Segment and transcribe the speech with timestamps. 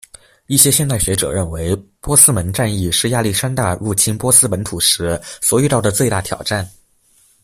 [0.47, 6.67] 一些现代学者认为波斯门战役是亚历山大入侵波斯本土时所遇到的最大挑战。